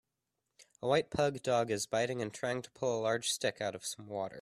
[0.81, 3.85] A white Pug dog is biting and trying to pull a large stick out of
[3.85, 4.29] some water.